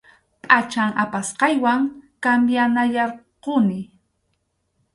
[0.43, 1.81] Pʼachan apasqaywan
[2.23, 3.79] cambianayarquni.